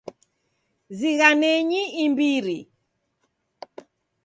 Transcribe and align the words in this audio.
Zighanenyi 0.97 1.81
imbiri. 2.03 2.59